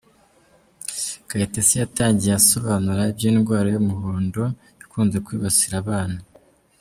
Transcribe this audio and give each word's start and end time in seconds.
Kayitesi 1.27 1.73
yatangiye 1.81 2.33
asobanura 2.41 3.01
iby’indwara 3.11 3.67
y’umuhondo 3.73 4.41
ikunze 4.83 5.17
kwibasira 5.25 5.75
abana. 5.83 6.19